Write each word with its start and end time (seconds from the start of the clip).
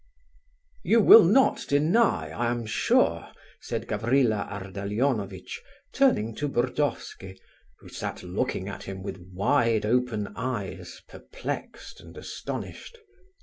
IX. 0.03 0.13
"You 0.83 0.99
will 1.01 1.23
not 1.23 1.67
deny, 1.67 2.29
I 2.31 2.49
am 2.49 2.65
sure," 2.65 3.29
said 3.61 3.87
Gavrila 3.87 4.47
Ardalionovitch, 4.49 5.61
turning 5.93 6.33
to 6.37 6.47
Burdovsky, 6.49 7.37
who 7.81 7.87
sat 7.87 8.23
looking 8.23 8.67
at 8.67 8.81
him 8.81 9.03
with 9.03 9.23
wide 9.31 9.85
open 9.85 10.33
eyes, 10.35 11.01
perplexed 11.07 12.01
and 12.01 12.17
astonished. 12.17 12.97